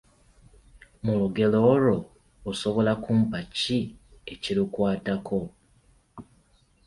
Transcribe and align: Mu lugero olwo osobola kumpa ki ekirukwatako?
Mu 1.03 1.13
lugero 1.19 1.59
olwo 1.73 1.97
osobola 2.49 2.91
kumpa 3.03 3.39
ki 3.57 3.79
ekirukwatako? 4.33 5.39